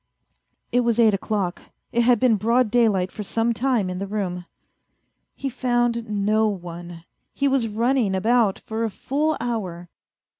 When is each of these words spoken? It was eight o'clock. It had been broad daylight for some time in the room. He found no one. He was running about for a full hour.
It 0.71 0.79
was 0.79 0.97
eight 0.99 1.13
o'clock. 1.13 1.61
It 1.91 2.01
had 2.01 2.19
been 2.19 2.35
broad 2.35 2.71
daylight 2.71 3.11
for 3.11 3.21
some 3.21 3.53
time 3.53 3.87
in 3.87 3.99
the 3.99 4.07
room. 4.07 4.47
He 5.35 5.47
found 5.47 6.09
no 6.09 6.47
one. 6.47 7.03
He 7.35 7.47
was 7.47 7.67
running 7.67 8.15
about 8.15 8.57
for 8.57 8.83
a 8.83 8.89
full 8.89 9.37
hour. 9.39 9.89